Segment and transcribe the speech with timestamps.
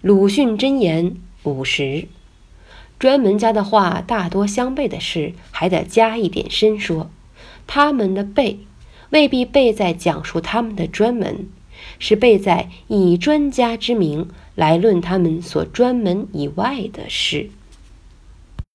[0.00, 2.06] 鲁迅箴言五十
[3.00, 7.10] 专门家的话大多相悖的事还得加一点深说。
[7.66, 8.58] 他们的悖
[9.10, 11.48] 未必悖在讲述他们的专门
[11.98, 17.50] 是悖在以专家之名来论他们所专门以外的事。